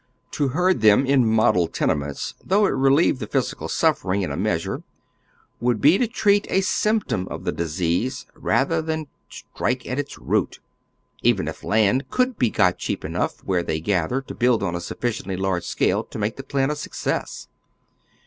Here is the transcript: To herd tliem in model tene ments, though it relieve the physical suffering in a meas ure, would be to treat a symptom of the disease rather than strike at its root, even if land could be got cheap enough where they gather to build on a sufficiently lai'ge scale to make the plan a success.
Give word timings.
To 0.31 0.47
herd 0.47 0.79
tliem 0.79 1.05
in 1.07 1.27
model 1.27 1.67
tene 1.67 1.99
ments, 1.99 2.33
though 2.43 2.65
it 2.65 2.71
relieve 2.71 3.19
the 3.19 3.27
physical 3.27 3.67
suffering 3.69 4.23
in 4.23 4.31
a 4.31 4.35
meas 4.35 4.65
ure, 4.65 4.81
would 5.59 5.79
be 5.79 5.99
to 5.99 6.07
treat 6.07 6.47
a 6.49 6.61
symptom 6.61 7.27
of 7.27 7.43
the 7.43 7.51
disease 7.51 8.25
rather 8.33 8.81
than 8.81 9.05
strike 9.29 9.85
at 9.85 9.99
its 9.99 10.17
root, 10.17 10.59
even 11.21 11.47
if 11.47 11.63
land 11.63 12.09
could 12.09 12.39
be 12.39 12.49
got 12.49 12.79
cheap 12.79 13.05
enough 13.05 13.43
where 13.43 13.61
they 13.61 13.79
gather 13.79 14.21
to 14.21 14.33
build 14.33 14.63
on 14.63 14.73
a 14.73 14.81
sufficiently 14.81 15.37
lai'ge 15.37 15.65
scale 15.65 16.03
to 16.05 16.17
make 16.17 16.35
the 16.35 16.41
plan 16.43 16.71
a 16.71 16.75
success. 16.75 17.47